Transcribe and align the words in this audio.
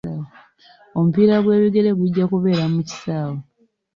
Omupiira 0.97 1.35
gw'ebigere 1.43 1.91
gujja 1.99 2.25
kubeera 2.31 2.65
mu 2.73 2.81
kisaawe. 2.87 3.39